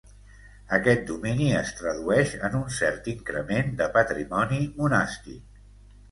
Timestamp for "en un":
2.49-2.63